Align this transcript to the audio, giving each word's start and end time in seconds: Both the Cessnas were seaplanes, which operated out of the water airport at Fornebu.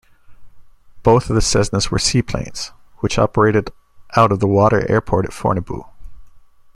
Both 1.03 1.27
the 1.27 1.35
Cessnas 1.35 1.91
were 1.91 1.99
seaplanes, 1.99 2.71
which 3.01 3.19
operated 3.19 3.69
out 4.17 4.31
of 4.31 4.39
the 4.39 4.47
water 4.47 4.83
airport 4.89 5.25
at 5.25 5.31
Fornebu. 5.31 5.85